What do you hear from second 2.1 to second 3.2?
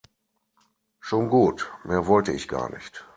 ich gar nicht.